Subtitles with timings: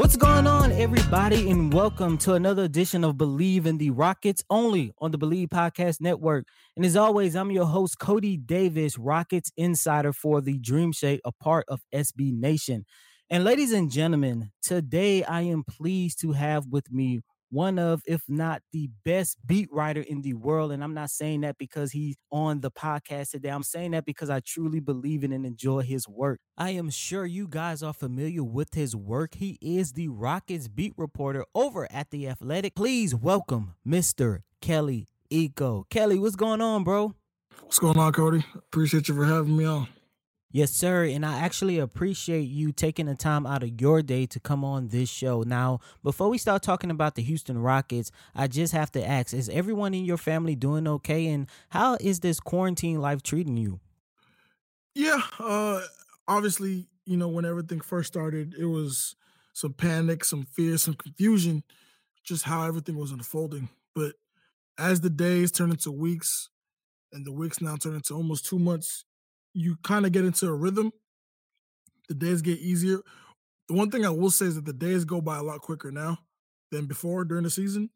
[0.00, 4.94] What's going on, everybody, and welcome to another edition of Believe in the Rockets, only
[4.98, 6.46] on the Believe Podcast Network.
[6.74, 11.32] And as always, I'm your host, Cody Davis, Rockets insider for the Dream Shake, a
[11.32, 12.86] part of SB Nation.
[13.28, 17.20] And ladies and gentlemen, today I am pleased to have with me
[17.50, 20.72] one of, if not the best beat writer in the world.
[20.72, 23.48] And I'm not saying that because he's on the podcast today.
[23.48, 26.40] I'm saying that because I truly believe in and enjoy his work.
[26.56, 29.34] I am sure you guys are familiar with his work.
[29.34, 32.74] He is the Rockets beat reporter over at The Athletic.
[32.74, 34.40] Please welcome Mr.
[34.60, 35.88] Kelly Iko.
[35.90, 37.14] Kelly, what's going on, bro?
[37.62, 38.44] What's going on, Cody?
[38.54, 39.88] Appreciate you for having me on.
[40.52, 41.04] Yes, sir.
[41.04, 44.88] And I actually appreciate you taking the time out of your day to come on
[44.88, 45.42] this show.
[45.42, 49.48] Now, before we start talking about the Houston Rockets, I just have to ask Is
[49.48, 51.28] everyone in your family doing okay?
[51.28, 53.78] And how is this quarantine life treating you?
[54.94, 55.82] Yeah, uh,
[56.26, 59.14] obviously, you know, when everything first started, it was
[59.52, 61.62] some panic, some fear, some confusion,
[62.24, 63.68] just how everything was unfolding.
[63.94, 64.14] But
[64.76, 66.48] as the days turn into weeks
[67.12, 69.04] and the weeks now turn into almost two months,
[69.54, 70.92] you kind of get into a rhythm.
[72.08, 73.00] The days get easier.
[73.68, 75.90] The one thing I will say is that the days go by a lot quicker
[75.92, 76.18] now
[76.70, 77.90] than before during the season.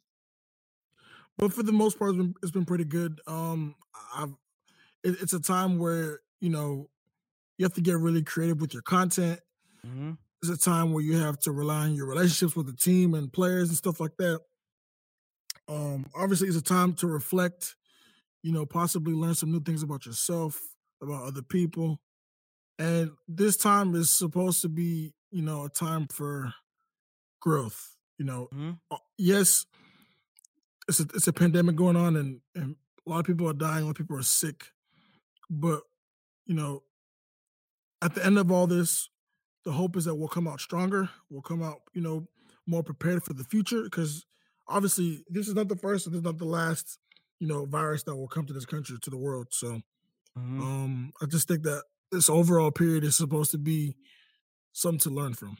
[1.37, 3.21] But for the most part, it's been, it's been pretty good.
[3.27, 3.75] Um,
[4.15, 4.35] I've
[5.05, 6.89] it, it's a time where you know
[7.59, 9.41] you have to get really creative with your content.
[9.87, 10.13] Mm-hmm.
[10.43, 13.33] It's a time where you have to rely on your relationships with the team and
[13.33, 14.41] players and stuff like that.
[15.69, 17.77] Um, obviously, it's a time to reflect.
[18.43, 20.61] You know, possibly learn some new things about yourself,
[21.03, 22.01] about other people,
[22.79, 26.53] and this time is supposed to be, you know, a time for
[27.41, 27.97] growth.
[28.19, 28.71] You know, Mm-hmm.
[28.91, 29.67] uh, yes,
[30.89, 33.83] it's a it's a pandemic going on, and and a lot of people are dying,
[33.83, 34.67] a lot of people are sick,
[35.51, 35.83] but
[36.47, 36.83] you know,
[38.03, 39.09] at the end of all this,
[39.65, 41.09] the hope is that we'll come out stronger.
[41.31, 42.27] We'll come out, you know,
[42.67, 44.27] more prepared for the future because
[44.69, 46.99] obviously this is not the first and this is not the last,
[47.41, 49.49] you know, virus that will come to this country, to the world.
[49.51, 49.81] So
[50.37, 50.61] Mhm.
[50.61, 53.97] um I just think that this overall period is supposed to be
[54.73, 55.59] something to learn from.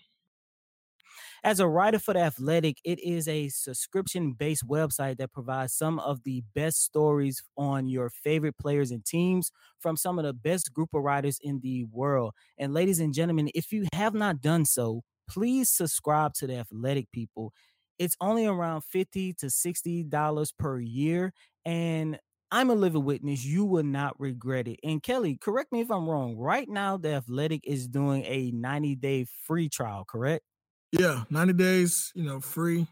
[1.43, 5.99] As a writer for The Athletic, it is a subscription based website that provides some
[5.99, 10.73] of the best stories on your favorite players and teams from some of the best
[10.73, 12.33] group of writers in the world.
[12.59, 17.11] And, ladies and gentlemen, if you have not done so, please subscribe to The Athletic,
[17.13, 17.53] people.
[17.99, 21.33] It's only around 50 to $60 per year.
[21.65, 22.19] And
[22.55, 23.45] I'm a living witness.
[23.45, 24.79] You will not regret it.
[24.85, 26.37] And Kelly, correct me if I'm wrong.
[26.37, 30.45] Right now, The Athletic is doing a 90 day free trial, correct?
[30.93, 32.87] Yeah, 90 days, you know, free.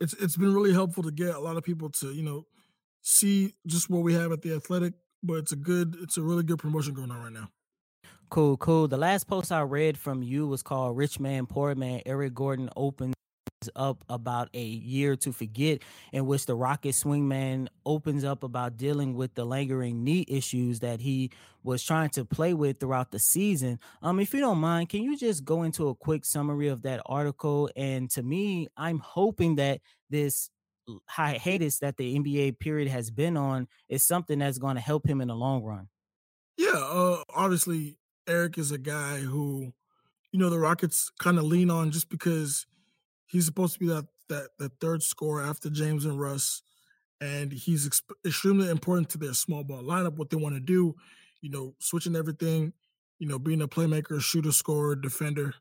[0.00, 2.46] It's it's been really helpful to get a lot of people to, you know,
[3.00, 6.42] see just what we have at the athletic, but it's a good it's a really
[6.42, 7.48] good promotion going on right now.
[8.28, 8.88] Cool, cool.
[8.88, 12.02] The last post I read from you was called Rich Man, Poor Man.
[12.04, 13.14] Eric Gordon opens
[13.74, 15.80] up about a year to forget,
[16.12, 21.00] in which the Rocket swingman opens up about dealing with the lingering knee issues that
[21.00, 21.30] he
[21.62, 23.80] was trying to play with throughout the season.
[24.02, 27.00] Um, if you don't mind, can you just go into a quick summary of that
[27.06, 27.70] article?
[27.74, 29.80] And to me, I'm hoping that
[30.10, 30.50] this
[31.08, 35.20] hiatus that the NBA period has been on is something that's going to help him
[35.20, 35.88] in the long run.
[36.56, 37.98] Yeah, uh obviously
[38.28, 39.72] Eric is a guy who,
[40.30, 42.66] you know, the Rockets kind of lean on just because
[43.26, 46.62] he's supposed to be that that that third scorer after James and Russ,
[47.20, 50.16] and he's exp- extremely important to their small ball lineup.
[50.16, 50.94] What they want to do,
[51.40, 52.72] you know, switching everything,
[53.18, 55.54] you know, being a playmaker, shooter, scorer, defender,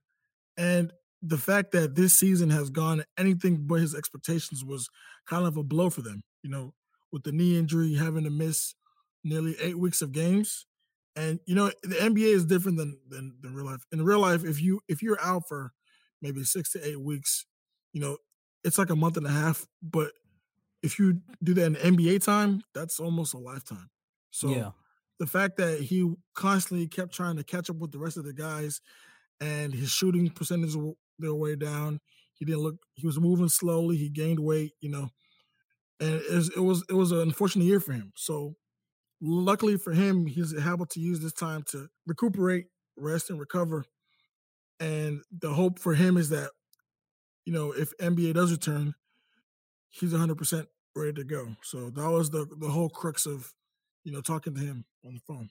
[0.58, 0.92] and
[1.22, 4.90] the fact that this season has gone anything but his expectations was
[5.28, 6.24] kind of a blow for them.
[6.44, 6.74] You know,
[7.12, 8.76] with the knee injury, having to miss
[9.24, 10.66] nearly eight weeks of games.
[11.16, 13.86] And you know, the NBA is different than than, than real life.
[13.92, 15.72] In real life, if you if you're out for
[16.22, 17.46] maybe six to eight weeks,
[17.96, 18.18] you know,
[18.66, 20.12] it's like a month and a half, but
[20.84, 23.90] if you do that in NBA time, that's almost a lifetime.
[24.32, 24.72] So yeah.
[25.18, 28.34] the fact that he constantly kept trying to catch up with the rest of the
[28.34, 28.82] guys
[29.40, 30.76] and his shooting percentage
[31.20, 32.02] their way down.
[32.34, 35.10] He didn't look he was moving slowly, he gained weight, you know.
[36.02, 38.12] And it was it was, it was an unfortunate year for him.
[38.18, 38.56] So
[39.22, 42.66] luckily for him, he's able to use this time to recuperate,
[42.98, 43.86] rest, and recover.
[44.82, 46.52] And the hope for him is that,
[47.46, 48.96] you know, if NBA does return,
[49.90, 51.56] he's 100% ready to go.
[51.64, 53.54] So that was the the whole crux of,
[54.04, 55.50] you know, talking to him on the phone.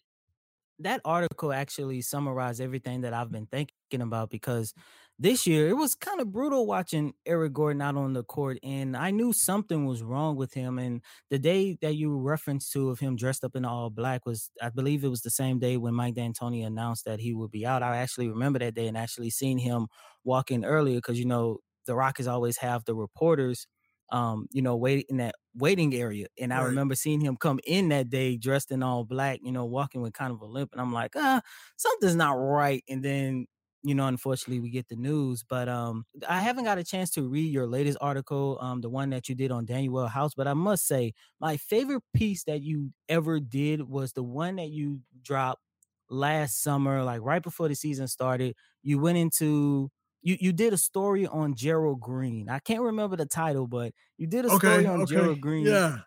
[0.80, 4.74] That article actually summarized everything that I've been thinking about because
[5.20, 8.96] this year it was kind of brutal watching Eric Gordon out on the court, and
[8.96, 10.78] I knew something was wrong with him.
[10.80, 11.00] And
[11.30, 14.70] the day that you referenced to of him dressed up in all black was, I
[14.70, 17.84] believe, it was the same day when Mike D'Antoni announced that he would be out.
[17.84, 19.86] I actually remember that day and actually seen him
[20.24, 23.66] walking earlier because you know the Rockets always have the reporters
[24.12, 26.26] um, you know, wait in that waiting area.
[26.38, 29.64] And I remember seeing him come in that day dressed in all black, you know,
[29.64, 30.70] walking with kind of a limp.
[30.72, 31.40] And I'm like, ah,
[31.76, 32.84] something's not right.
[32.88, 33.46] And then,
[33.82, 35.42] you know, unfortunately we get the news.
[35.42, 39.10] But um I haven't got a chance to read your latest article, um, the one
[39.10, 40.34] that you did on Danuel House.
[40.34, 44.68] But I must say, my favorite piece that you ever did was the one that
[44.70, 45.62] you dropped
[46.10, 48.54] last summer, like right before the season started.
[48.82, 49.90] You went into
[50.24, 52.50] you you did a story on Gerald Green.
[52.50, 55.06] I can't remember the title, but you did a Okay, story on okay.
[55.06, 55.82] Gerald Green.
[55.82, 56.02] Yeah.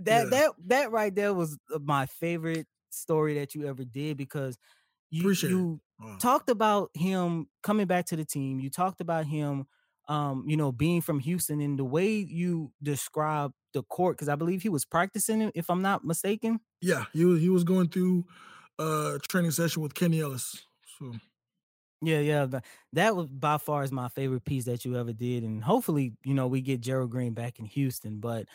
[0.00, 0.30] That Yeah.
[0.30, 4.58] that that right there was uh, my favorite story that you ever did because
[5.10, 6.18] you Appreciate you Wow.
[6.20, 8.60] talked about him coming back to the team.
[8.60, 9.66] You talked about him
[10.08, 14.34] um, you know, being from Houston and the way you describe the court, because I
[14.34, 16.60] believe he was practicing, it, if I'm not mistaken.
[16.80, 18.24] Yeah, he was he was going through
[18.78, 20.66] a training session with Kenny Ellis.
[20.98, 21.12] So
[22.02, 22.46] Yeah, yeah.
[22.46, 22.64] That,
[22.94, 25.44] that was by far is my favorite piece that you ever did.
[25.44, 28.18] And hopefully, you know, we get Gerald Green back in Houston.
[28.18, 28.46] But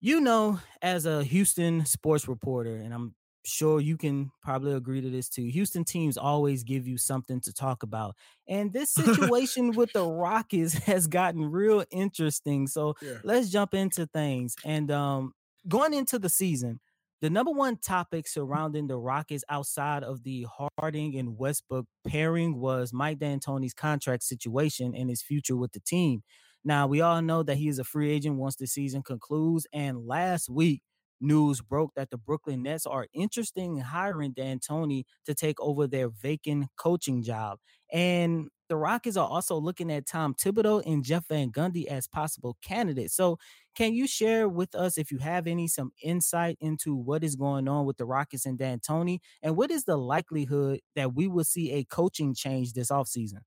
[0.00, 5.10] you know, as a Houston sports reporter, and I'm sure you can probably agree to
[5.10, 8.14] this too, Houston teams always give you something to talk about.
[8.46, 12.66] And this situation with the Rockets has gotten real interesting.
[12.66, 13.18] So yeah.
[13.24, 14.54] let's jump into things.
[14.64, 15.32] And um,
[15.66, 16.80] going into the season,
[17.20, 20.46] the number one topic surrounding the Rockets outside of the
[20.78, 26.22] Harden and Westbrook pairing was Mike D'Antoni's contract situation and his future with the team.
[26.64, 29.66] Now, we all know that he is a free agent once the season concludes.
[29.72, 30.82] And last week,
[31.20, 36.08] news broke that the Brooklyn Nets are interested in hiring D'Antoni to take over their
[36.08, 37.58] vacant coaching job.
[37.92, 42.56] And the Rockets are also looking at Tom Thibodeau and Jeff Van Gundy as possible
[42.62, 43.14] candidates.
[43.14, 43.38] So,
[43.74, 47.68] can you share with us, if you have any, some insight into what is going
[47.68, 51.72] on with the Rockets and D'Antoni, and what is the likelihood that we will see
[51.72, 53.40] a coaching change this offseason?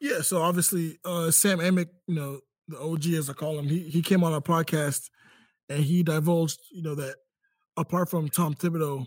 [0.00, 3.80] Yeah, so obviously uh Sam Amick, you know, the OG as I call him, he
[3.80, 5.08] he came on our podcast
[5.68, 7.16] and he divulged, you know, that
[7.76, 9.06] apart from Tom Thibodeau,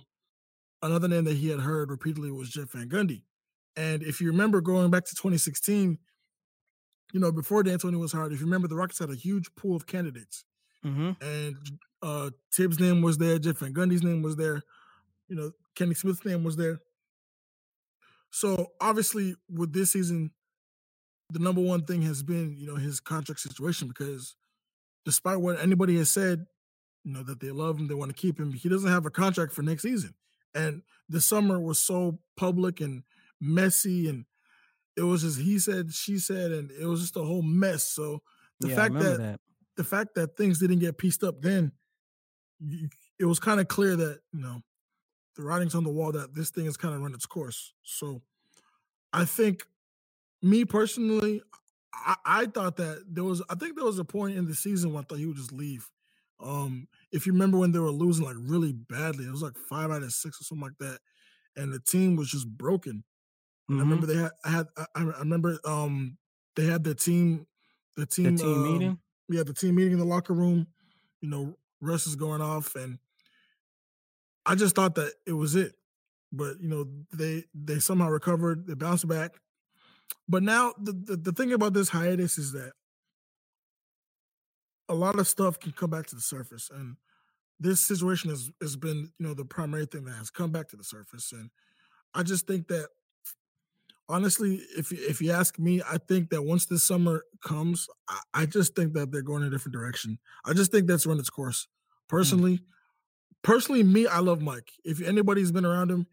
[0.82, 3.24] another name that he had heard repeatedly was Jeff Van Gundy.
[3.76, 5.98] And if you remember going back to 2016,
[7.14, 9.76] you know, before D'Antoni was hired, if you remember, the Rockets had a huge pool
[9.76, 10.44] of candidates.
[10.86, 11.12] Mm-hmm.
[11.22, 11.56] And
[12.02, 14.62] uh Thibs' name was there, Jeff Van Gundy's name was there,
[15.28, 16.80] you know, Kenny Smith's name was there.
[18.32, 20.32] So obviously with this season,
[21.32, 24.36] the number one thing has been, you know, his contract situation because
[25.08, 26.46] despite what anybody has said,
[27.06, 29.10] you know, that they love him, they want to keep him, he doesn't have a
[29.10, 30.14] contract for next season.
[30.54, 33.04] And the summer was so public and
[33.40, 34.26] messy and
[34.98, 37.86] it was just he said, she said, and it was just a whole mess.
[37.86, 38.22] So
[38.60, 39.40] the yeah, fact that, that.
[39.78, 41.72] the fact that things didn't get pieced up then,
[43.18, 44.62] it was kind of clear that, you know,
[45.38, 47.72] the writing's on the wall that this thing has kind of run its course.
[47.84, 48.22] So
[49.14, 49.64] I think
[50.42, 51.42] me personally,
[52.06, 54.94] I, I thought that there was I think there was a point in the season
[54.94, 55.90] when I thought he would just leave.
[56.40, 59.90] Um, if you remember when they were losing like really badly, it was like five
[59.92, 61.00] out of six or something like that,
[61.56, 63.04] and the team was just broken.
[63.70, 66.18] And I remember they had I had I, I remember um
[66.56, 67.48] they had the team
[67.96, 69.00] the team, The team um, meeting.
[69.30, 70.68] yeah the team meeting in the locker room.
[71.22, 73.00] You know, Russ is going off, and
[74.46, 75.76] I just thought that it was it.
[76.32, 79.36] But you know, they they somehow recovered, they bounced back.
[80.28, 82.74] But now the, the, the thing about this hiatus is that
[84.90, 86.70] a lot of stuff can come back to the surface.
[86.74, 86.96] And
[87.60, 90.78] this situation has has been, you know, the primary thing that has come back to
[90.78, 91.32] the surface.
[91.32, 91.50] And
[92.14, 92.90] I just think that
[94.10, 98.22] honestly, if you- if you ask me, I think that once this summer comes, I,
[98.34, 100.20] I just think that they're going in a different direction.
[100.46, 101.68] I just think that's run its course.
[101.68, 102.16] Hmm.
[102.16, 102.60] Personally,
[103.44, 104.72] personally, me, I love Mike.
[104.86, 106.08] If anybody's been around him,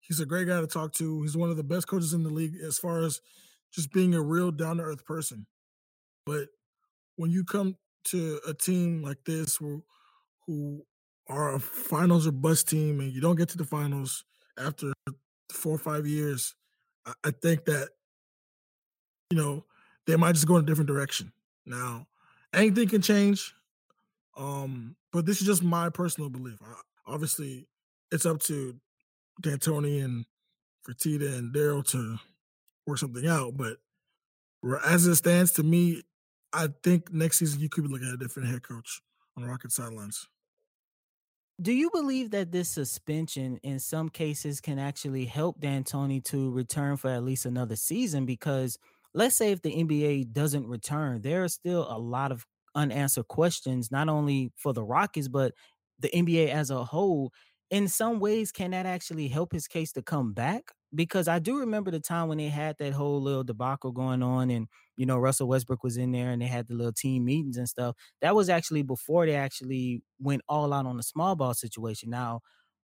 [0.00, 1.22] he's a great guy to talk to.
[1.22, 3.20] He's one of the best coaches in the league as far as
[3.72, 5.46] just being a real down to earth person.
[6.24, 6.48] But
[7.16, 9.82] when you come to a team like this who
[10.46, 10.82] who
[11.28, 14.24] are a finals or bust team and you don't get to the finals
[14.58, 14.92] after
[15.52, 16.54] four or five years,
[17.06, 17.90] I, I think that
[19.30, 19.64] you know
[20.06, 21.32] they might just go in a different direction.
[21.66, 22.06] Now,
[22.54, 23.54] anything can change,
[24.36, 26.58] um, but this is just my personal belief.
[26.62, 26.74] I,
[27.06, 27.68] obviously,
[28.10, 28.76] it's up to
[29.40, 30.24] D'Antoni and
[30.86, 32.18] Fertitta and Daryl to
[32.86, 33.56] work something out.
[33.56, 33.76] But
[34.84, 36.02] as it stands, to me,
[36.52, 39.00] I think next season you could be looking at a different head coach
[39.36, 40.26] on Rocket sidelines.
[41.60, 46.96] Do you believe that this suspension in some cases can actually help D'Antoni to return
[46.96, 48.26] for at least another season?
[48.26, 48.78] Because
[49.12, 53.90] let's say if the NBA doesn't return, there are still a lot of unanswered questions,
[53.90, 55.52] not only for the Rockets, but
[55.98, 57.32] the NBA as a whole.
[57.70, 60.72] In some ways, can that actually help his case to come back?
[60.94, 64.48] Because I do remember the time when they had that whole little debacle going on,
[64.50, 67.58] and you know, Russell Westbrook was in there and they had the little team meetings
[67.58, 67.94] and stuff.
[68.22, 72.08] That was actually before they actually went all out on the small ball situation.
[72.10, 72.40] Now,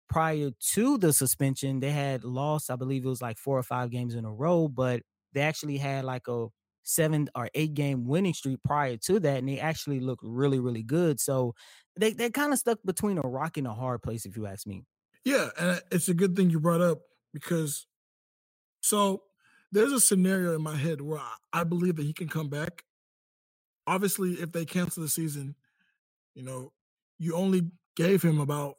[0.10, 3.90] prior to the suspension, they had lost, I believe it was like four or five
[3.90, 5.02] games in a row, but
[5.34, 6.48] they actually had like a
[6.84, 10.84] seven or eight game winning streak prior to that, and they actually looked really, really
[10.84, 11.20] good.
[11.20, 11.56] So
[11.98, 14.68] they they kind of stuck between a rock and a hard place, if you ask
[14.68, 14.84] me.
[15.26, 17.00] Yeah, and it's a good thing you brought up
[17.34, 17.88] because
[18.82, 19.24] so
[19.72, 22.84] there's a scenario in my head where I, I believe that he can come back.
[23.88, 25.56] Obviously, if they cancel the season,
[26.36, 26.72] you know,
[27.18, 28.76] you only gave him about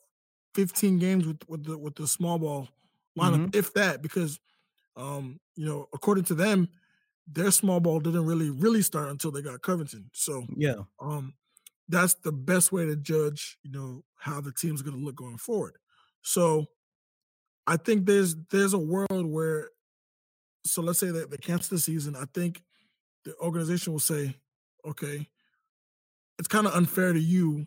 [0.54, 2.68] 15 games with with the with the small ball
[3.18, 3.58] lineup, mm-hmm.
[3.58, 4.38] if that, because
[4.96, 6.68] um, you know, according to them,
[7.26, 10.10] their small ball didn't really really start until they got Covington.
[10.12, 11.34] So yeah, um,
[11.88, 15.38] that's the best way to judge, you know, how the team's going to look going
[15.38, 15.76] forward.
[16.22, 16.66] So
[17.66, 19.70] I think there's there's a world where
[20.66, 22.16] so let's say that they cancel the season.
[22.16, 22.62] I think
[23.24, 24.34] the organization will say,
[24.86, 25.28] okay,
[26.38, 27.66] it's kind of unfair to you,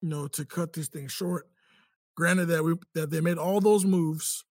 [0.00, 1.48] you know, to cut this thing short.
[2.16, 4.44] Granted that we that they made all those moves,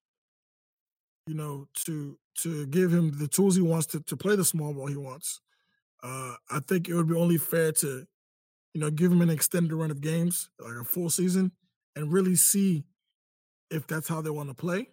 [1.28, 4.74] you know, to to give him the tools he wants to to play the small
[4.74, 5.42] ball he wants.
[6.02, 8.06] Uh, I think it would be only fair to,
[8.74, 11.52] you know, give him an extended run of games, like a full season,
[11.96, 12.84] and really see
[13.70, 14.88] if that's how they want to play.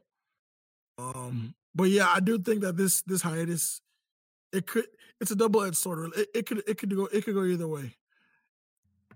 [0.99, 3.81] Um, but yeah, I do think that this this hiatus,
[4.53, 4.87] it could
[5.21, 6.13] it's a double edged sword.
[6.17, 7.97] It, it could it could go it could go either way.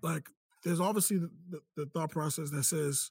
[0.02, 0.28] Like
[0.64, 3.10] there's obviously the, the, the thought process that says,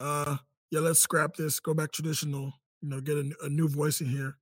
[0.00, 0.36] uh,
[0.70, 2.52] yeah, let's scrap this, go back traditional,
[2.84, 4.36] you know, get a, a new voice in here.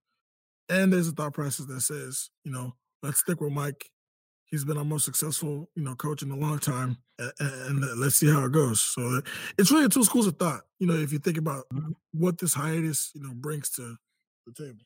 [0.69, 3.89] And there's a thought process that says, you know, let's stick with Mike.
[4.47, 8.17] He's been our most successful, you know, coach in a long time, and, and let's
[8.17, 8.83] see how it goes.
[8.83, 9.23] So
[9.57, 10.63] it's really two schools of thought.
[10.79, 11.93] You know, if you think about mm-hmm.
[12.13, 13.97] what this hiatus, you know, brings to
[14.47, 14.85] the table.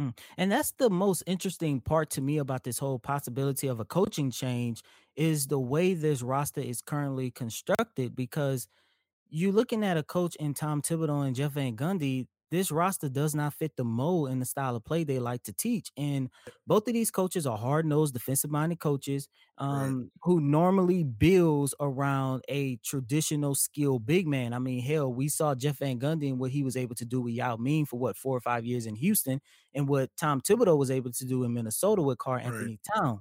[0.00, 0.16] Mm.
[0.38, 4.30] And that's the most interesting part to me about this whole possibility of a coaching
[4.30, 4.82] change
[5.16, 8.68] is the way this roster is currently constructed because
[9.28, 13.34] you're looking at a coach in Tom Thibodeau and Jeff Van Gundy, this roster does
[13.34, 15.90] not fit the mold and the style of play they like to teach.
[15.96, 16.30] And
[16.66, 19.28] both of these coaches are hard nosed, defensive minded coaches
[19.58, 20.06] um, right.
[20.22, 24.52] who normally builds around a traditional skill big man.
[24.52, 27.20] I mean, hell, we saw Jeff Van Gundy and what he was able to do
[27.20, 29.40] with Yao Ming for what four or five years in Houston,
[29.74, 32.96] and what Tom Thibodeau was able to do in Minnesota with Karl-Anthony right.
[32.96, 33.20] Town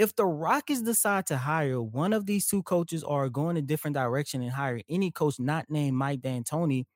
[0.00, 3.94] if the Rockets decide to hire one of these two coaches or going a different
[3.94, 6.86] direction and hire any coach not named Mike D'Antoni,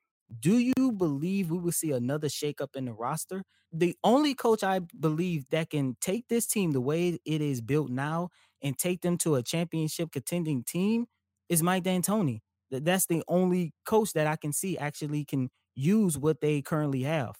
[0.40, 3.42] do you believe we will see another shakeup in the roster?
[3.72, 7.90] The only coach I believe that can take this team the way it is built
[7.90, 8.28] now
[8.62, 11.06] and take them to a championship contending team
[11.48, 12.40] is Mike D'Antoni.
[12.70, 17.36] That's the only coach that I can see actually can use what they currently have.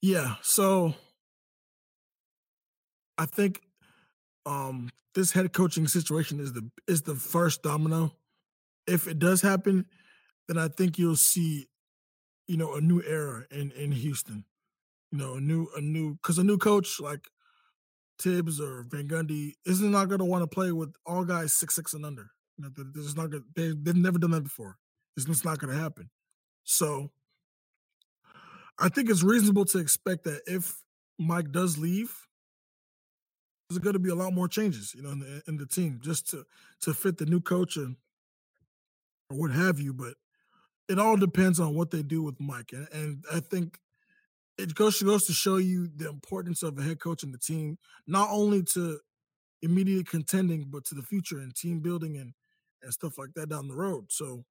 [0.00, 0.94] Yeah, so
[3.18, 3.62] I think
[4.44, 8.12] um, this head coaching situation is the is the first domino.
[8.86, 9.86] If it does happen,
[10.48, 11.68] then I think you'll see,
[12.46, 14.44] you know, a new era in in Houston.
[15.12, 17.28] You know, a new a new because a new coach like
[18.18, 21.74] Thibs or Van Gundy isn't not going to want to play with all guys six
[21.74, 22.30] six and under.
[22.56, 23.44] You know, they're just not going.
[23.54, 24.76] They they've never done that before.
[25.16, 26.10] It's not going to happen.
[26.64, 27.10] So,
[28.78, 30.82] I think it's reasonable to expect that if
[31.18, 32.26] Mike does leave,
[33.68, 36.00] there's going to be a lot more changes, you know, in the, in the team
[36.02, 36.44] just to
[36.82, 37.96] to fit the new coach and
[39.30, 39.92] or what have you.
[39.92, 40.14] But
[40.88, 43.78] it all depends on what they do with Mike, and, and I think
[44.58, 47.78] it goes goes to show you the importance of a head coach in the team,
[48.06, 48.98] not only to
[49.62, 52.32] immediate contending, but to the future and team building and
[52.82, 54.06] and stuff like that down the road.
[54.08, 54.44] So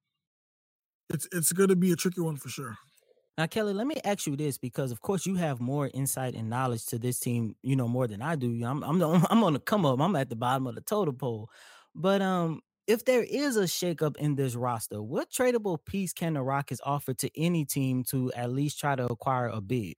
[1.10, 2.78] it's it's going to be a tricky one for sure.
[3.38, 6.50] Now, Kelly, let me ask you this because, of course, you have more insight and
[6.50, 8.64] knowledge to this team, you know, more than I do.
[8.64, 10.00] I'm, I'm, the, I'm on the come up.
[10.00, 11.50] I'm at the bottom of the totem pole.
[11.94, 16.42] But um, if there is a shakeup in this roster, what tradable piece can the
[16.42, 19.96] Rockets offer to any team to at least try to acquire a big?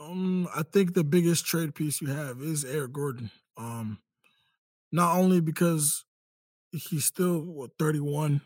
[0.00, 3.30] Um, I think the biggest trade piece you have is Eric Gordon.
[3.56, 3.98] Um,
[4.92, 6.04] not only because
[6.72, 8.40] he's still what 31.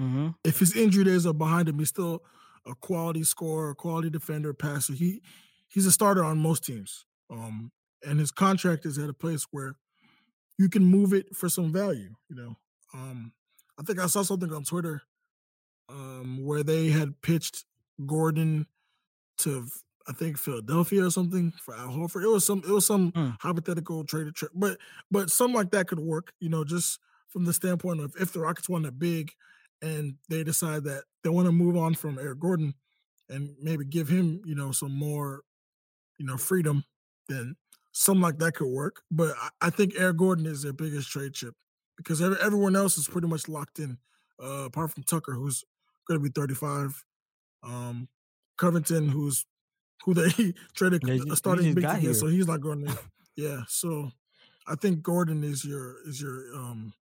[0.00, 0.28] Mm-hmm.
[0.44, 2.22] If his injury days are behind him, he's still
[2.66, 4.94] a quality scorer, a quality defender, passer.
[4.94, 5.22] He
[5.68, 7.04] he's a starter on most teams.
[7.30, 7.70] Um,
[8.06, 9.76] and his contract is at a place where
[10.58, 12.14] you can move it for some value.
[12.28, 12.56] You know,
[12.94, 13.32] um,
[13.78, 15.02] I think I saw something on Twitter
[15.88, 17.64] um, where they had pitched
[18.06, 18.66] Gordon
[19.38, 19.66] to
[20.06, 22.24] I think Philadelphia or something for Al Horford.
[22.24, 23.36] It was some it was some Mm.
[23.40, 24.78] hypothetical trade, tra- but
[25.10, 26.32] but something like that could work.
[26.40, 29.32] You know, just from the standpoint of if the Rockets want a big
[29.82, 32.74] and they decide that they want to move on from Eric Gordon
[33.30, 35.42] and maybe give him you know some more
[36.18, 36.84] you know freedom,
[37.28, 37.56] then
[37.92, 39.02] something like that could work.
[39.10, 41.54] But I, I think Eric Gordon is their biggest trade chip
[41.96, 43.98] because everyone else is pretty much locked in,
[44.42, 45.64] uh, apart from Tucker, who's
[46.08, 47.04] going to be 35.
[47.62, 48.08] Um,
[48.56, 49.46] Covington, who's
[50.04, 50.30] who they
[50.74, 52.98] traded he- a starting big get, so he's not going to.
[53.36, 54.12] Yeah, so
[54.64, 56.94] I think Gordon is your is your um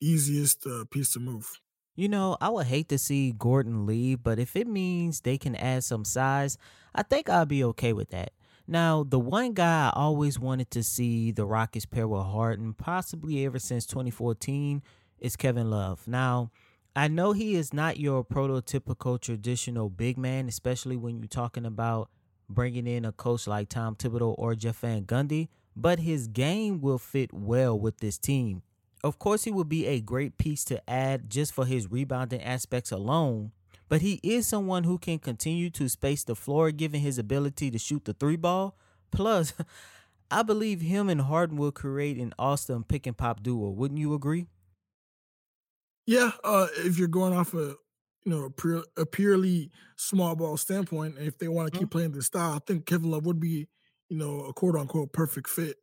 [0.00, 1.60] easiest uh, piece to move.
[1.94, 5.56] You know, I would hate to see Gordon leave, but if it means they can
[5.56, 6.58] add some size,
[6.94, 8.32] I think I'll be okay with that.
[8.70, 13.46] Now, the one guy I always wanted to see the Rockets pair with Harden, possibly
[13.46, 14.82] ever since 2014,
[15.18, 16.06] is Kevin Love.
[16.06, 16.50] Now,
[16.94, 22.10] I know he is not your prototypical traditional big man, especially when you're talking about
[22.50, 26.98] bringing in a coach like Tom Thibodeau or Jeff Van Gundy, but his game will
[26.98, 28.60] fit well with this team.
[29.02, 32.92] Of course, he would be a great piece to add just for his rebounding aspects
[32.92, 33.52] alone,
[33.88, 37.78] but he is someone who can continue to space the floor given his ability to
[37.78, 38.76] shoot the three ball.
[39.10, 39.54] Plus,
[40.30, 43.70] I believe him and Harden will create an awesome pick and pop duo.
[43.70, 44.46] Wouldn't you agree?
[46.06, 47.74] Yeah, uh, if you're going off a
[48.24, 52.12] you know a, pure, a purely small ball standpoint, if they want to keep playing
[52.12, 53.68] this style, I think Kevin Love would be
[54.08, 55.76] you know a quote unquote perfect fit.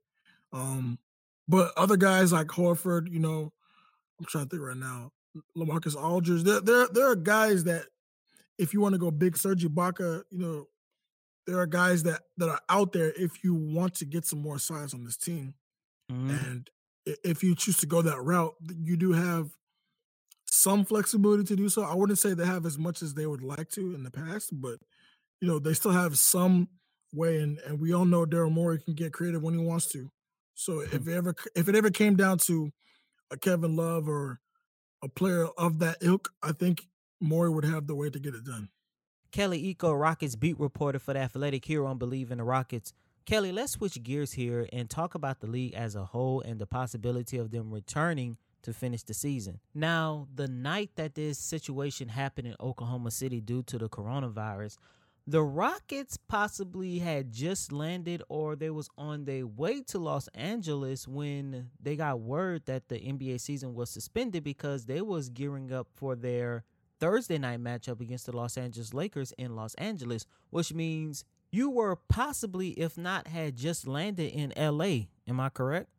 [0.53, 0.99] Um,
[1.47, 3.51] but other guys like Horford, you know,
[4.19, 5.11] I'm trying to think right now,
[5.57, 7.85] LaMarcus Aldridge, there there there are guys that
[8.57, 10.67] if you want to go big, Serge Ibaka, you know,
[11.47, 14.59] there are guys that that are out there if you want to get some more
[14.59, 15.53] size on this team.
[16.11, 16.45] Mhm.
[16.45, 16.69] And
[17.23, 19.51] if you choose to go that route, you do have
[20.45, 21.83] some flexibility to do so.
[21.83, 24.49] I wouldn't say they have as much as they would like to in the past,
[24.59, 24.79] but
[25.41, 26.69] you know, they still have some
[27.13, 30.11] way and and we all know Daryl Morey can get creative when he wants to.
[30.55, 32.71] So if it ever if it ever came down to
[33.31, 34.39] a Kevin Love or
[35.03, 36.87] a player of that ilk, I think
[37.25, 38.69] Morey would have the way to get it done.
[39.31, 42.93] Kelly Iko, Rockets beat reporter for the Athletic here on Believe in the Rockets.
[43.25, 46.67] Kelly, let's switch gears here and talk about the league as a whole and the
[46.67, 49.59] possibility of them returning to finish the season.
[49.73, 54.77] Now, the night that this situation happened in Oklahoma City due to the coronavirus,
[55.27, 61.07] the Rockets possibly had just landed or they was on their way to Los Angeles
[61.07, 65.87] when they got word that the NBA season was suspended because they was gearing up
[65.95, 66.63] for their
[67.05, 71.95] Thursday night matchup against the Los Angeles Lakers in Los Angeles, which means you were
[71.95, 75.09] possibly, if not had just landed in LA.
[75.27, 75.91] Am I correct?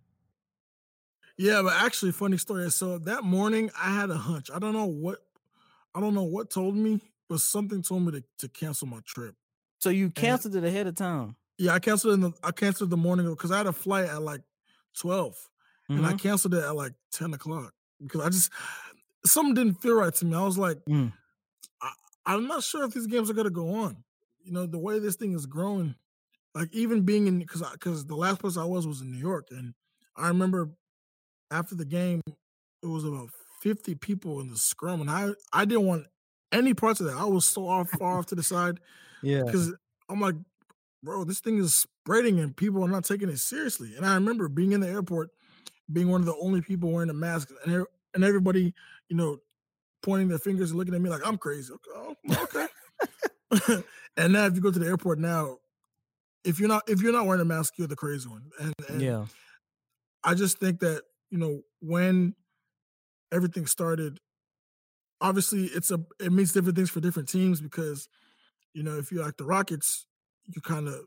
[1.39, 2.71] Yeah, but actually, funny story.
[2.71, 4.51] So that morning, I had a hunch.
[4.51, 5.19] I don't know what,
[5.95, 9.37] I don't know what told me, but something told me to, to cancel my trip.
[9.81, 11.37] So you canceled it ahead of time.
[11.59, 14.21] Yeah, I canceled in the I canceled the morning because I had a flight at
[14.23, 14.43] like
[14.99, 15.49] 12
[15.95, 16.19] and I Mhm.
[16.21, 18.51] canceled it at like 10 o'clock because I just
[19.27, 20.35] something didn't feel right to me.
[20.37, 21.13] I was like, Mm.
[21.83, 21.91] I,
[22.27, 24.03] I'm not sure if these games are gonna go on.
[24.45, 25.95] You know, the way this thing is growing,
[26.55, 29.49] like even being in because because the last place I was was in New York,
[29.51, 29.75] and
[30.17, 30.71] I remember
[31.51, 32.21] after the game,
[32.83, 33.31] it was about
[33.63, 36.07] 50 people in the scrum, and I I didn't want
[36.53, 37.17] any parts of that.
[37.17, 38.79] I was so off far off to the side
[39.23, 39.43] Yeah.
[39.45, 39.73] because
[40.09, 40.37] I'm like,
[41.03, 43.97] bro, this thing is spreading and people are not taking it seriously.
[43.97, 45.31] And I remember being in the airport,
[45.93, 47.85] being one of the only people wearing a mask, and
[48.17, 48.75] and everybody,
[49.09, 49.39] you know,
[50.03, 51.73] pointing their fingers and looking at me like I'm crazy.
[51.95, 52.67] Oh, okay,
[53.51, 53.83] oh, okay.
[54.17, 55.59] and now if you go to the airport now,
[56.45, 58.51] if you're not if you're not wearing a mask, you're the crazy one.
[58.59, 59.27] And, and Yeah.
[60.25, 62.35] I just think that you know when
[63.33, 64.19] everything started,
[65.21, 68.09] obviously it's a it means different things for different teams because
[68.73, 70.07] you know if you're like the Rockets,
[70.47, 71.05] you kind of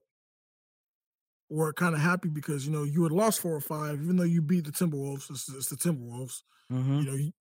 [1.49, 4.23] were kind of happy because you know you had lost four or five, even though
[4.23, 5.29] you beat the Timberwolves.
[5.29, 6.43] It's, it's the Timberwolves.
[6.69, 7.31] hmm You know, you,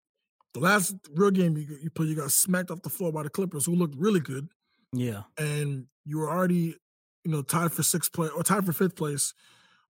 [0.55, 3.31] the last real game you, you played, you got smacked off the floor by the
[3.31, 4.49] Clippers, who looked really good.
[4.93, 5.23] Yeah.
[5.37, 6.77] And you were already,
[7.25, 9.35] you know, tied for sixth place or tied for fifth place,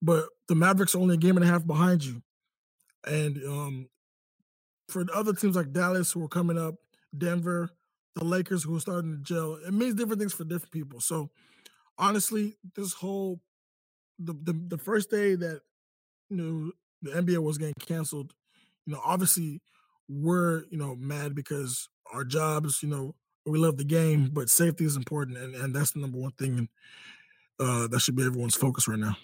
[0.01, 2.23] but the Mavericks are only a game and a half behind you.
[3.07, 3.89] And um
[4.89, 6.77] for the other teams like Dallas who are coming up,
[7.17, 7.71] Denver,
[8.15, 11.01] the Lakers who are starting to gel, it means different things for different people.
[11.01, 11.31] So
[11.99, 13.41] honestly, this whole
[14.19, 15.61] the the, the first day that
[16.31, 18.33] you know the NBA was getting canceled,
[18.87, 19.61] you know, obviously
[20.09, 24.85] we're you know mad because our jobs, you know, we love the game, but safety
[24.85, 26.69] is important, and and that's the number one thing,
[27.61, 29.17] uh, that should be everyone's focus right now.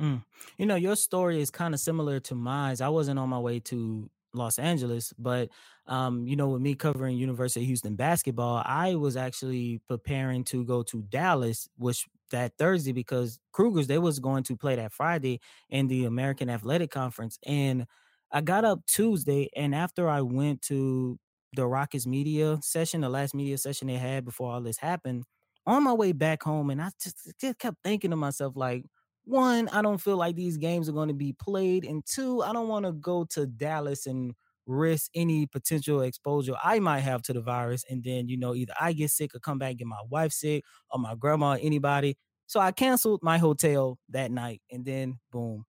[0.00, 0.24] Mm.
[0.58, 2.76] You know, your story is kind of similar to mine.
[2.80, 5.48] I wasn't on my way to Los Angeles, but
[5.86, 10.64] um, you know, with me covering University of Houston basketball, I was actually preparing to
[10.64, 15.40] go to Dallas, which that Thursday because Cougars they was going to play that Friday
[15.70, 17.86] in the American Athletic Conference, and
[18.32, 21.18] I got up Tuesday, and after I went to
[21.52, 25.24] the Rockets media session, the last media session they had before all this happened,
[25.66, 28.84] on my way back home, and I just, just kept thinking to myself like
[29.24, 32.52] one, I don't feel like these games are going to be played, and two, I
[32.52, 34.34] don't want to go to Dallas and
[34.66, 38.74] risk any potential exposure I might have to the virus, and then you know either
[38.80, 41.58] I get sick or come back and get my wife sick or my grandma or
[41.60, 42.16] anybody.
[42.46, 45.64] So I canceled my hotel that night, and then boom,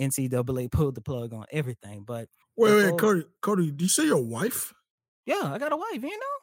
[0.00, 2.04] NCAA pulled the plug on everything.
[2.06, 4.72] But wait, wait, Cody, Cody, did you say your wife?
[5.26, 6.02] Yeah, I got a wife.
[6.02, 6.38] You know,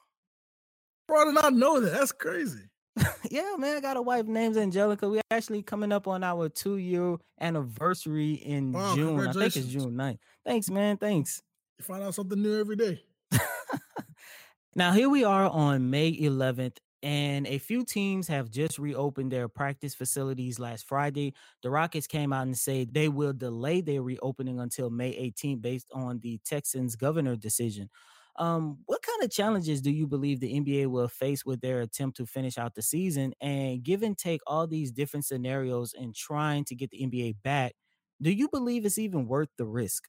[1.08, 1.92] bro, I did not know that.
[1.92, 2.70] That's crazy.
[3.32, 5.10] yeah, man, I got a wife named Angelica.
[5.10, 9.28] We're actually coming up on our two year anniversary in wow, June.
[9.28, 10.20] I think it's June 9th.
[10.46, 10.98] Thanks, man.
[10.98, 11.42] Thanks.
[11.80, 13.04] You find out something new every day.
[14.76, 19.48] now, here we are on May 11th, and a few teams have just reopened their
[19.48, 21.34] practice facilities last Friday.
[21.64, 25.88] The Rockets came out and said they will delay their reopening until May 18th based
[25.94, 27.90] on the Texans governor decision.
[28.36, 32.18] Um, what kind of challenges do you believe the NBA will face with their attempt
[32.18, 33.34] to finish out the season?
[33.42, 37.74] And give and take all these different scenarios and trying to get the NBA back,
[38.22, 40.06] do you believe it's even worth the risk?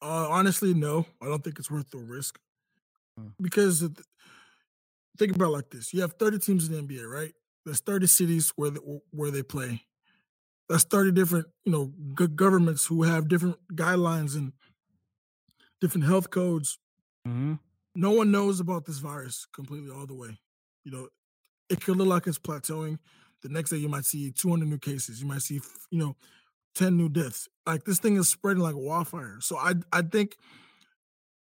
[0.00, 1.06] Uh, honestly, no.
[1.20, 2.38] I don't think it's worth the risk
[3.18, 3.32] mm.
[3.40, 3.88] because
[5.18, 7.32] think about like this: you have 30 teams in the NBA, right?
[7.64, 8.80] There's 30 cities where they,
[9.10, 9.82] where they play.
[10.68, 11.92] That's 30 different, you know,
[12.28, 14.52] governments who have different guidelines and
[15.80, 16.78] different health codes.
[17.26, 17.54] Mm-hmm.
[17.94, 20.38] No one knows about this virus completely all the way.
[20.84, 21.08] You know,
[21.68, 22.98] it could look like it's plateauing.
[23.42, 25.20] The next day, you might see 200 new cases.
[25.20, 26.16] You might see, you know,
[26.78, 27.48] 10 new deaths.
[27.66, 29.38] Like this thing is spreading like wildfire.
[29.40, 30.36] So I, I think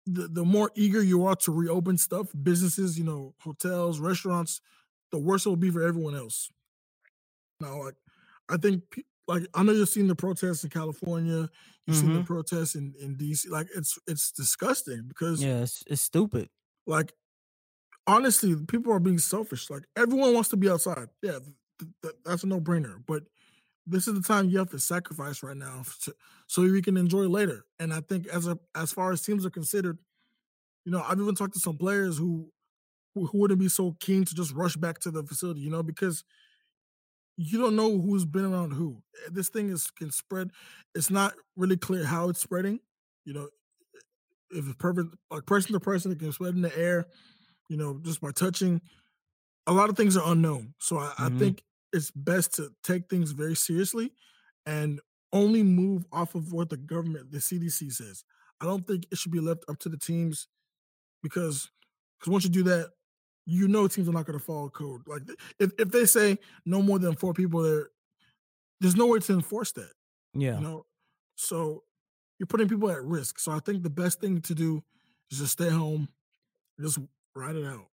[0.06, 4.62] the, the more eager you are to reopen stuff, businesses, you know, hotels, restaurants,
[5.12, 6.50] the worse it will be for everyone else.
[7.60, 7.96] Now, like,
[8.50, 8.84] I think
[9.28, 11.94] like I know you've seen the protests in California, you've mm-hmm.
[11.94, 12.26] seen the mm-hmm.
[12.26, 13.50] protests in, in DC.
[13.50, 16.50] Like it's it's disgusting because yeah, it's, it's stupid.
[16.86, 17.14] Like
[18.06, 19.70] honestly, people are being selfish.
[19.70, 21.08] Like everyone wants to be outside.
[21.22, 21.40] Yeah,
[21.80, 22.96] th- th- that's a no brainer.
[23.08, 23.24] But
[23.88, 26.14] this is the time you have to sacrifice right now to,
[26.48, 27.66] so you can enjoy later.
[27.80, 29.98] And I think as a as far as teams are considered,
[30.86, 32.52] you know, I've even talked to some players who
[33.14, 35.62] who, who wouldn't be so keen to just rush back to the facility.
[35.62, 36.24] You know, because
[37.38, 39.02] you don't know who's been around who.
[39.26, 40.52] Eh, this thing is can spread.
[40.94, 42.80] It's not really clear how it's spreading.
[43.26, 43.50] You know,
[44.52, 47.08] if it's perfect, like person to person, it can spread in the air.
[47.68, 48.82] You know, just by touching.
[49.68, 51.36] A lot of things are unknown, so I, mm-hmm.
[51.36, 54.12] I think it's best to take things very seriously
[54.66, 55.00] and
[55.34, 58.24] only move off of what the government, the CDC says.
[58.60, 60.48] I don't think it should be left up to the teams
[61.24, 61.70] because
[62.20, 62.92] because once you do that,
[63.46, 65.02] you know teams are not going to follow code.
[65.08, 65.24] Like
[65.60, 67.90] if, if they say no more than four people there,
[68.80, 69.92] there's no way to enforce that.
[70.34, 70.60] Yeah.
[70.60, 70.86] You know,
[71.36, 71.84] so
[72.38, 73.40] you're putting people at risk.
[73.40, 74.84] So I think the best thing to do
[75.32, 76.08] is just stay home,
[76.80, 77.00] just
[77.36, 77.88] ride it out.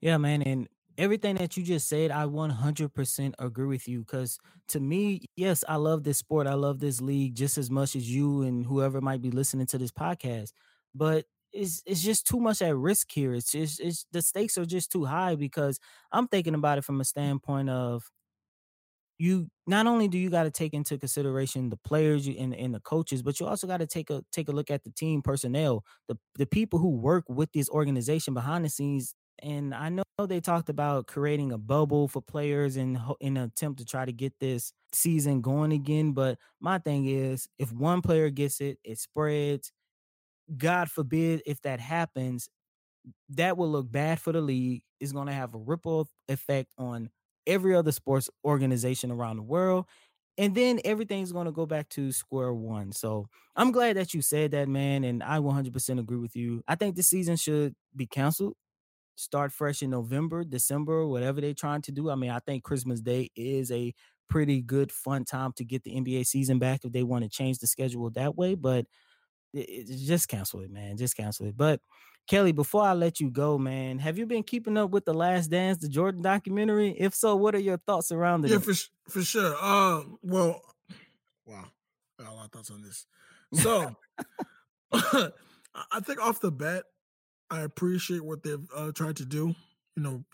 [0.00, 0.42] Yeah, man.
[0.42, 0.68] And
[0.98, 4.00] everything that you just said, I 100% agree with you.
[4.00, 6.46] Because to me, yes, I love this sport.
[6.46, 9.78] I love this league just as much as you and whoever might be listening to
[9.78, 10.52] this podcast.
[10.94, 13.32] But it's it's just too much at risk here.
[13.34, 15.78] It's just it's the stakes are just too high because
[16.12, 18.04] I'm thinking about it from a standpoint of
[19.18, 22.80] you not only do you got to take into consideration the players and, and the
[22.80, 25.84] coaches, but you also got to take a take a look at the team personnel,
[26.08, 29.14] the the people who work with this organization behind the scenes.
[29.42, 33.80] And I know they talked about creating a bubble for players in in an attempt
[33.80, 36.12] to try to get this season going again.
[36.12, 39.72] But my thing is, if one player gets it, it spreads
[40.56, 42.48] God forbid if that happens,
[43.30, 44.82] that will look bad for the league.
[45.00, 47.10] It's going to have a ripple effect on
[47.46, 49.86] every other sports organization around the world.
[50.38, 52.92] And then everything's going to go back to square one.
[52.92, 55.04] So I'm glad that you said that, man.
[55.04, 56.62] And I 100% agree with you.
[56.68, 58.54] I think the season should be canceled.
[59.16, 62.10] Start fresh in November, December, whatever they're trying to do.
[62.10, 63.94] I mean, I think Christmas Day is a
[64.28, 67.58] pretty good fun time to get the NBA season back if they want to change
[67.58, 68.54] the schedule that way.
[68.54, 68.86] But
[69.52, 70.96] it, it, just cancel it, man.
[70.96, 71.56] Just cancel it.
[71.56, 71.80] But
[72.26, 75.48] Kelly, before I let you go, man, have you been keeping up with the Last
[75.48, 76.96] Dance, the Jordan documentary?
[76.98, 78.50] If so, what are your thoughts around it?
[78.50, 78.72] Yeah, for
[79.08, 79.54] for sure.
[79.60, 80.62] Uh, well,
[81.44, 81.66] wow,
[82.18, 83.06] I got a lot of thoughts on this.
[83.52, 83.94] So,
[84.92, 86.84] I think off the bat,
[87.50, 89.54] I appreciate what they've uh, tried to do.
[89.96, 90.24] You know,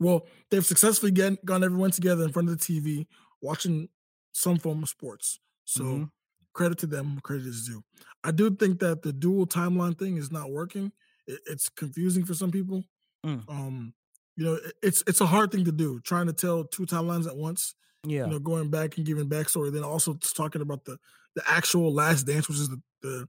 [0.00, 3.06] well, they've successfully get, gotten everyone together in front of the TV
[3.40, 3.88] watching
[4.32, 5.38] some form of sports.
[5.64, 6.04] So mm-hmm.
[6.52, 7.82] credit to them, credit is due.
[8.24, 10.92] I do think that the dual timeline thing is not working.
[11.26, 12.84] It, it's confusing for some people.
[13.24, 13.48] Mm.
[13.48, 13.94] Um,
[14.36, 17.26] you know, it, it's it's a hard thing to do, trying to tell two timelines
[17.26, 17.74] at once.
[18.04, 20.98] Yeah, you know, going back and giving backstory, then also talking about the
[21.36, 23.28] the actual last dance, which is the the,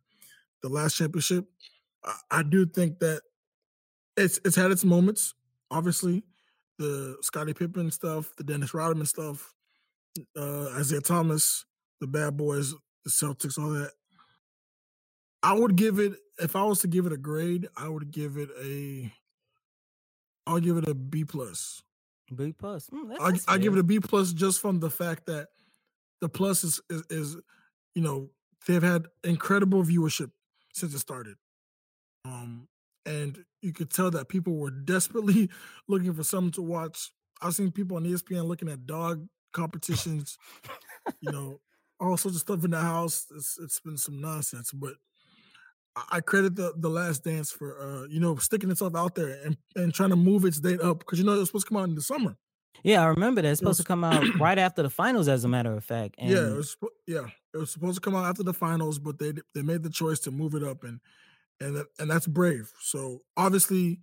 [0.63, 1.45] the last championship.
[2.29, 3.21] I, do think that
[4.17, 5.33] it's it's had its moments,
[5.71, 6.23] obviously
[6.79, 9.53] the Scottie Pippen stuff, the Dennis Rodman stuff,
[10.37, 11.65] uh, Isiah Thomas,
[12.01, 13.91] the Bad Boys, the Celtics, all that.
[15.41, 18.37] I would give it if I was to give it a grade, I would give
[18.37, 19.11] it a.
[20.45, 21.81] I'll give it a B plus.
[22.35, 22.89] B plus.
[22.89, 25.49] Mm, I I give it a B plus just from the fact that
[26.21, 27.37] the plus is, is is
[27.93, 28.29] you know
[28.67, 30.31] they've had incredible viewership
[30.73, 31.35] since it started.
[32.25, 32.67] Um,
[33.05, 35.49] and you could tell that people were desperately
[35.87, 37.11] looking for something to watch.
[37.41, 40.37] I've seen people on ESPN looking at dog competitions,
[41.19, 41.59] you know,
[41.99, 43.25] all sorts of stuff in the house.
[43.35, 44.93] It's it's been some nonsense, but
[46.11, 49.57] I credit the the Last Dance for uh, you know sticking itself out there and
[49.75, 51.81] and trying to move its date up because you know it was supposed to come
[51.81, 52.35] out in the summer.
[52.83, 53.49] Yeah, I remember that.
[53.49, 55.83] It's supposed it was, to come out right after the finals, as a matter of
[55.83, 56.15] fact.
[56.17, 59.19] And yeah, it was yeah, it was supposed to come out after the finals, but
[59.19, 60.99] they they made the choice to move it up and
[61.63, 62.71] and that, and that's brave.
[62.81, 64.01] So obviously,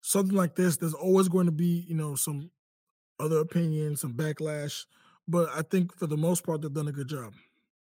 [0.00, 2.50] something like this, there's always going to be you know some
[3.18, 4.84] other opinions, some backlash,
[5.26, 7.34] but I think for the most part, they've done a good job.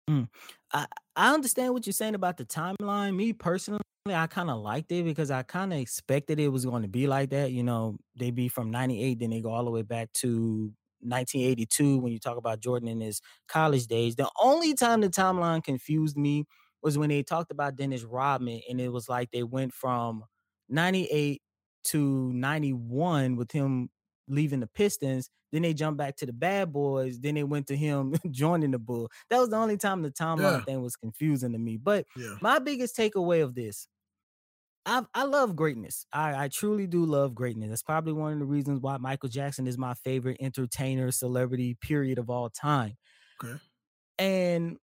[0.08, 0.28] Mm.
[0.72, 0.86] I
[1.16, 3.16] I understand what you're saying about the timeline.
[3.16, 6.82] Me personally, I kind of liked it because I kind of expected it was going
[6.82, 7.52] to be like that.
[7.52, 11.98] You know, they be from '98, then they go all the way back to 1982
[11.98, 14.16] when you talk about Jordan in his college days.
[14.16, 16.44] The only time the timeline confused me
[16.82, 20.24] was when they talked about Dennis Rodman, and it was like they went from
[20.68, 21.42] 98
[21.84, 23.90] to 91 with him
[24.28, 25.28] leaving the Pistons.
[25.52, 27.18] Then they jumped back to the Bad Boys.
[27.18, 29.10] Then they went to him joining the Bull.
[29.28, 30.60] That was the only time the timeline yeah.
[30.60, 31.76] thing was confusing to me.
[31.76, 32.36] But yeah.
[32.40, 33.88] my biggest takeaway of this,
[34.86, 36.06] I I love greatness.
[36.12, 37.70] I, I truly do love greatness.
[37.70, 42.18] That's probably one of the reasons why Michael Jackson is my favorite entertainer, celebrity, period
[42.18, 42.96] of all time.
[43.42, 43.58] Okay.
[44.18, 44.76] And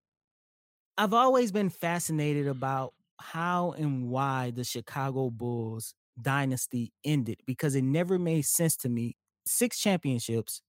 [0.98, 7.84] I've always been fascinated about how and why the Chicago Bulls dynasty ended because it
[7.84, 9.16] never made sense to me.
[9.46, 10.62] Six championships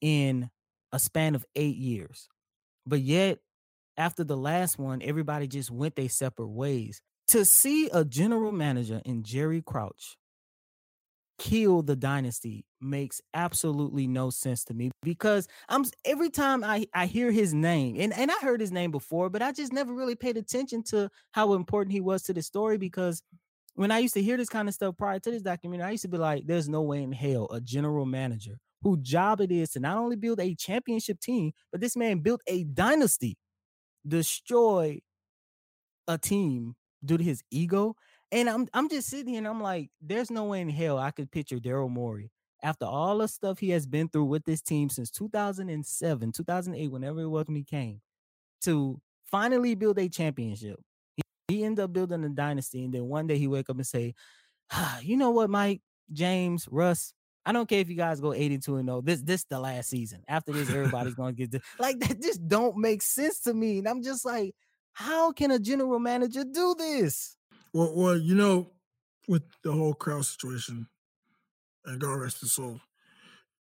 [0.00, 0.50] in
[0.92, 2.28] a span of eight years.
[2.86, 3.40] But yet,
[3.96, 7.00] after the last one, everybody just went their separate ways.
[7.28, 10.16] To see a general manager in Jerry Krause
[11.38, 17.06] kill the dynasty makes absolutely no sense to me because I'm every time I, I
[17.06, 20.14] hear his name and, and I heard his name before, but I just never really
[20.14, 23.22] paid attention to how important he was to the story because
[23.74, 26.02] when I used to hear this kind of stuff prior to this documentary, I used
[26.02, 29.70] to be like, there's no way in hell a general manager whose job it is
[29.70, 33.36] to not only build a championship team, but this man built a dynasty,
[34.06, 35.00] destroy
[36.06, 37.96] a team due to his ego
[38.34, 41.12] and I'm I'm just sitting here and I'm like, there's no way in hell I
[41.12, 44.88] could picture Daryl Morey after all the stuff he has been through with this team
[44.88, 48.00] since 2007, 2008, whenever it was when he came,
[48.62, 50.80] to finally build a championship.
[51.14, 53.86] He, he ended up building a dynasty, and then one day he wake up and
[53.86, 54.14] say,
[54.72, 55.80] ah, "You know what, Mike,
[56.12, 57.12] James, Russ."
[57.46, 59.02] I don't care if you guys go 82 and 0.
[59.02, 60.24] This this the last season.
[60.26, 61.62] After this, everybody's gonna get this.
[61.78, 63.78] like that just don't make sense to me.
[63.78, 64.56] And I'm just like,
[64.92, 67.36] how can a general manager do this?
[67.74, 68.70] Well, well, you know,
[69.28, 70.88] with the whole Krause situation,
[71.84, 72.80] and God rest his soul,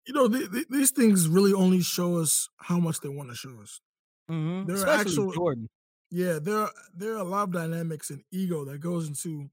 [0.08, 3.36] you know, th- th- these things really only show us how much they want to
[3.36, 3.82] show us.
[4.30, 4.68] Mm-hmm.
[4.68, 5.70] There Especially are actual, Jordan.
[6.12, 9.50] Yeah, there are there are a lot of dynamics and ego that goes into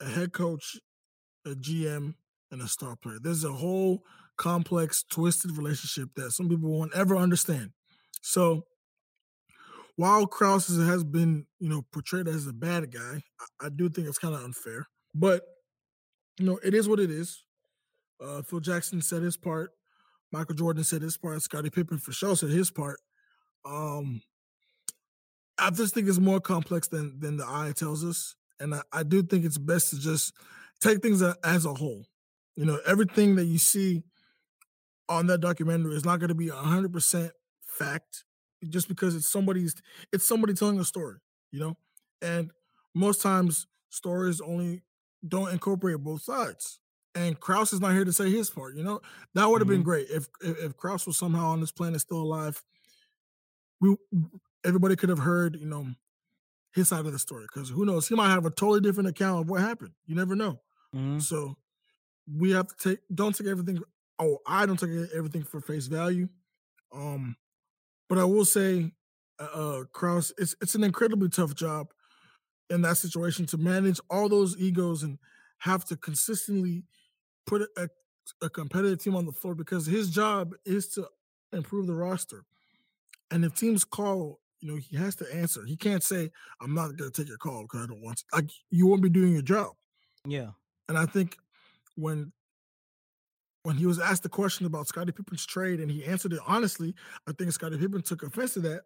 [0.00, 0.76] a head coach,
[1.46, 2.14] a GM,
[2.50, 3.18] and a star player.
[3.20, 4.04] There's a whole
[4.36, 7.72] complex, twisted relationship that some people won't ever understand.
[8.20, 8.66] So
[9.98, 14.06] while Krause has been, you know, portrayed as a bad guy, I, I do think
[14.06, 14.86] it's kind of unfair.
[15.12, 15.42] But
[16.38, 17.44] you know, it is what it is.
[18.22, 19.72] Uh, Phil Jackson said his part.
[20.30, 21.42] Michael Jordan said his part.
[21.42, 23.00] Scottie Pippen for sure said his part.
[23.64, 24.22] Um,
[25.58, 29.02] I just think it's more complex than than the eye tells us, and I, I
[29.02, 30.32] do think it's best to just
[30.80, 32.04] take things as a whole.
[32.54, 34.04] You know, everything that you see
[35.08, 37.30] on that documentary is not going to be 100%
[37.66, 38.24] fact
[38.68, 39.74] just because it's somebody's
[40.12, 41.18] it's somebody telling a story,
[41.50, 41.76] you know?
[42.22, 42.50] And
[42.94, 44.82] most times stories only
[45.26, 46.80] don't incorporate both sides.
[47.14, 49.00] And Krause is not here to say his part, you know?
[49.34, 49.76] That would have mm-hmm.
[49.76, 52.62] been great if, if if Krause was somehow on this planet still alive.
[53.80, 53.96] We
[54.64, 55.86] everybody could have heard, you know,
[56.74, 58.08] his side of the story because who knows?
[58.08, 59.92] He might have a totally different account of what happened.
[60.06, 60.60] You never know.
[60.94, 61.18] Mm-hmm.
[61.20, 61.56] So
[62.36, 63.80] we have to take don't take everything.
[64.18, 66.28] Oh, I don't take everything for face value.
[66.92, 67.36] Um,
[68.08, 68.92] but I will say,
[69.38, 71.88] uh, uh Krause, it's it's an incredibly tough job
[72.70, 75.18] in that situation to manage all those egos and
[75.58, 76.84] have to consistently
[77.46, 77.88] put a,
[78.42, 81.06] a competitive team on the floor because his job is to
[81.52, 82.44] improve the roster.
[83.30, 85.64] And if teams call, you know, he has to answer.
[85.64, 88.24] He can't say, "I'm not going to take your call because I don't want to."
[88.32, 89.72] Like you won't be doing your job.
[90.26, 90.50] Yeah.
[90.88, 91.36] And I think
[91.94, 92.32] when
[93.62, 96.94] when he was asked the question about Scottie Pippen's trade and he answered it honestly,
[97.26, 98.82] I think Scottie Pippen took offense to that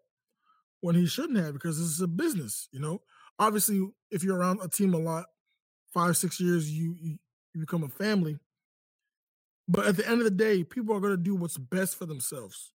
[0.80, 3.00] when he shouldn't have because this is a business, you know.
[3.38, 5.26] Obviously, if you're around a team a lot,
[5.92, 7.18] five, six years, you you,
[7.54, 8.38] you become a family.
[9.68, 12.06] But at the end of the day, people are going to do what's best for
[12.06, 12.72] themselves,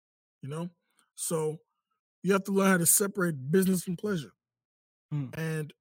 [0.42, 0.68] you know.
[1.14, 1.59] So
[2.22, 4.33] you have to learn how to separate business from pleasure.
[5.12, 5.37] Mm.
[5.38, 5.72] And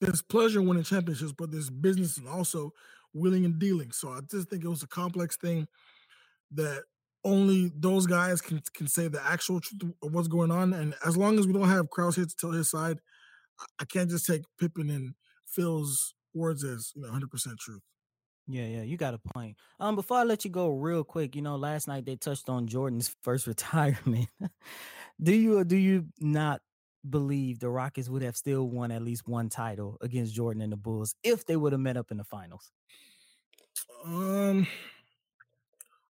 [0.00, 2.72] there's pleasure winning championships, but there's business and also
[3.14, 3.92] willing and dealing.
[3.92, 5.66] So I just think it was a complex thing
[6.52, 6.82] that
[7.24, 10.72] only those guys can can say the actual truth of what's going on.
[10.72, 12.98] And as long as we don't have Krause here to tell his side,
[13.80, 15.14] I can't just take Pippen and
[15.46, 17.82] Phil's words as you know 100 percent truth.
[18.48, 19.56] Yeah, yeah, you got a point.
[19.78, 22.66] Um, before I let you go, real quick, you know, last night they touched on
[22.66, 24.28] Jordan's first retirement.
[25.22, 26.60] do you do you not
[27.08, 30.76] believe the Rockets would have still won at least one title against Jordan and the
[30.76, 32.70] Bulls if they would have met up in the finals?
[34.04, 34.66] Um,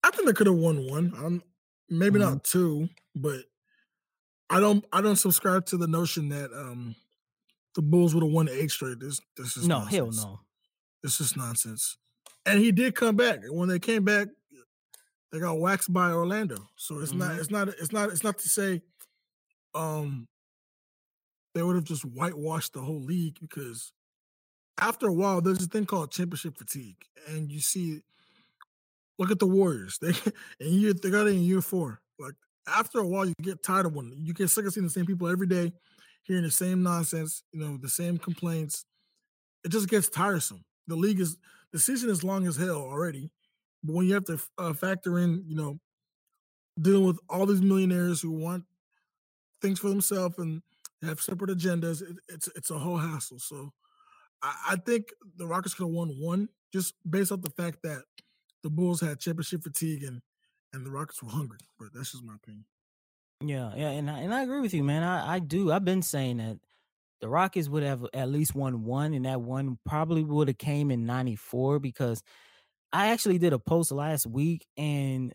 [0.03, 1.13] I think they could have won one.
[1.17, 1.43] Um,
[1.89, 2.31] maybe mm-hmm.
[2.31, 3.41] not two, but
[4.51, 4.85] I don't.
[4.93, 6.95] I don't subscribe to the notion that um
[7.75, 9.01] the Bulls would have won eight straight.
[9.01, 10.19] This this is no nonsense.
[10.19, 10.41] hell no.
[11.03, 11.97] This is nonsense.
[12.45, 13.41] And he did come back.
[13.43, 14.29] And when they came back,
[15.31, 16.57] they got waxed by Orlando.
[16.77, 17.21] So it's mm-hmm.
[17.21, 17.39] not.
[17.39, 17.69] It's not.
[17.69, 18.11] It's not.
[18.11, 18.83] It's not to say,
[19.75, 20.29] um,
[21.55, 23.93] they would have just whitewashed the whole league because
[24.81, 26.97] after a while, there's a thing called championship fatigue,
[27.29, 28.01] and you see,
[29.19, 29.99] look at the Warriors.
[30.01, 30.13] They
[30.61, 32.01] in year they got it in year four.
[32.19, 32.35] Like
[32.67, 34.13] after a while, you get tired of one.
[34.17, 35.73] You get sick of seeing the same people every day,
[36.23, 37.43] hearing the same nonsense.
[37.53, 38.85] You know, the same complaints.
[39.65, 40.65] It just gets tiresome.
[40.89, 41.37] The league is
[41.73, 43.31] the season is long as hell already,
[43.85, 45.79] but when you have to uh, factor in, you know,
[46.81, 48.65] dealing with all these millionaires who want
[49.61, 50.63] things for themselves and
[51.03, 53.39] have separate agendas, it, it's it's a whole hassle.
[53.39, 53.73] So
[54.43, 58.03] I, I think the Rockets could have won one just based off the fact that
[58.63, 60.23] the Bulls had championship fatigue and
[60.73, 61.59] and the Rockets were hungry.
[61.79, 62.65] But that's just my opinion.
[63.45, 65.03] Yeah, yeah, and I, and I agree with you, man.
[65.03, 65.73] I, I do.
[65.73, 66.59] I've been saying that
[67.21, 70.91] the Rockets would have at least won one, and that one probably would have came
[70.91, 72.23] in '94 because
[72.93, 75.33] I actually did a post last week, and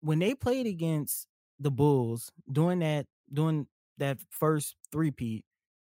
[0.00, 1.26] when they played against
[1.58, 3.66] the Bulls during that during
[3.98, 5.44] that first three peat,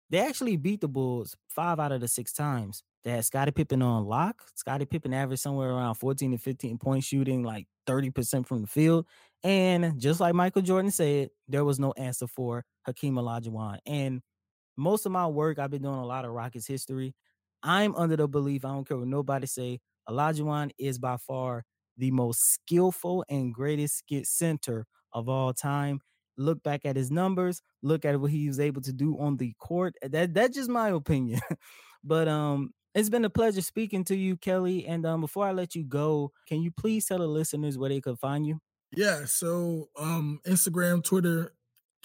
[0.10, 2.84] they actually beat the Bulls five out of the six times.
[3.04, 4.44] They had Scottie Pippen on lock.
[4.56, 9.06] Scottie Pippen averaged somewhere around 14 to 15 point shooting, like 30% from the field.
[9.44, 13.78] And just like Michael Jordan said, there was no answer for Hakeem Olajuwon.
[13.86, 14.22] And
[14.76, 17.14] most of my work, I've been doing a lot of Rockets history.
[17.64, 21.64] I'm under the belief, I don't care what nobody say, Olajuwon is by far
[21.98, 26.00] the most skillful and greatest center of all time
[26.38, 29.54] look back at his numbers, look at what he was able to do on the
[29.60, 29.96] court.
[30.02, 31.42] That that's just my opinion.
[32.04, 34.86] but um it's been a pleasure speaking to you, Kelly.
[34.86, 38.02] And um before I let you go, can you please tell the listeners where they
[38.02, 38.60] could find you?
[38.96, 41.54] Yeah, so um Instagram, Twitter,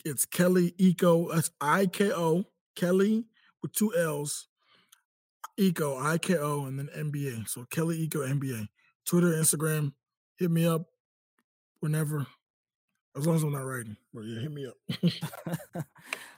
[0.04, 1.32] it's Kelly Iko.
[1.32, 3.24] That's I K O Kelly
[3.62, 4.48] with two L's.
[5.60, 7.48] Iko I K O, and then NBA.
[7.48, 8.68] So Kelly Iko NBA.
[9.04, 9.92] Twitter, Instagram,
[10.38, 10.86] hit me up
[11.80, 12.26] whenever.
[13.16, 13.96] As long as I'm not writing.
[14.12, 14.22] bro.
[14.22, 14.76] yeah, hit me up.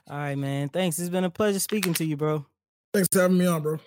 [0.07, 0.69] All right, man.
[0.69, 0.99] Thanks.
[0.99, 2.45] It's been a pleasure speaking to you, bro.
[2.93, 3.79] Thanks for having me on, bro.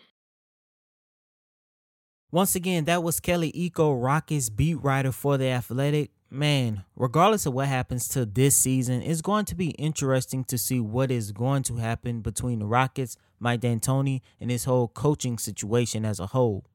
[2.30, 6.11] Once again, that was Kelly Iko, Rockets beat writer for The Athletic.
[6.30, 10.78] Man, regardless of what happens to this season, it's going to be interesting to see
[10.78, 16.05] what is going to happen between the Rockets, Mike D'Antoni, and this whole coaching situation
[16.05, 16.66] as a whole.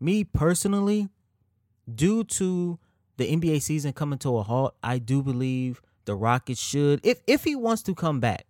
[0.00, 1.08] Me personally,
[1.92, 2.80] due to
[3.18, 7.44] the NBA season coming to a halt, I do believe the Rockets should, if if
[7.44, 8.46] he wants to come back,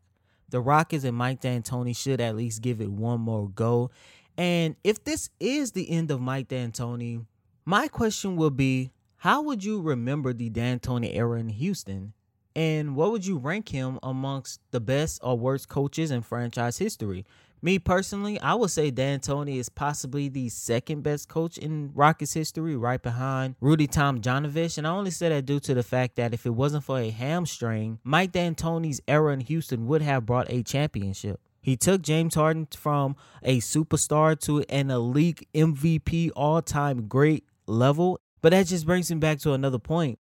[0.48, 3.90] the Rockets and Mike D'Antoni should at least give it one more go.
[4.36, 7.26] And if this is the end of Mike D'Antoni,
[7.64, 12.12] My question will be how would you remember the D'Antoni era in Houston?
[12.54, 17.26] And what would you rank him amongst the best or worst coaches in franchise history?
[17.60, 22.76] Me personally, I would say D'Antoni is possibly the second best coach in Rockets history,
[22.76, 24.78] right behind Rudy Tomjanovich.
[24.78, 27.10] And I only say that due to the fact that if it wasn't for a
[27.10, 31.40] hamstring, Mike D'Antoni's era in Houston would have brought a championship.
[31.60, 38.20] He took James Harden from a superstar to an elite MVP all time great level.
[38.40, 40.20] But that just brings me back to another point.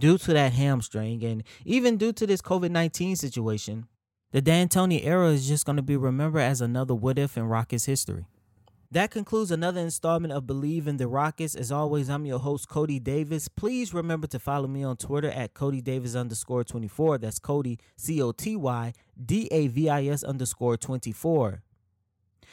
[0.00, 3.86] Due to that hamstring and even due to this COVID 19 situation,
[4.30, 7.86] the D'Antoni era is just going to be remembered as another what if in Rockets
[7.86, 8.26] history.
[8.90, 11.54] That concludes another installment of Believe in the Rockets.
[11.54, 13.46] As always, I'm your host, Coty Davis.
[13.46, 17.18] Please remember to follow me on Twitter at Coty Davis underscore 24.
[17.18, 21.62] That's Coty, C O T Y D A V I S underscore 24.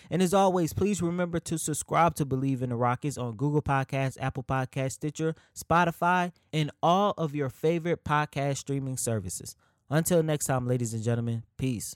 [0.10, 4.18] And as always, please remember to subscribe to Believe in the Rockets on Google Podcasts,
[4.20, 9.56] Apple Podcasts, Stitcher, Spotify, and all of your favorite podcast streaming services.
[9.90, 11.96] Until next time, ladies and gentlemen, peace.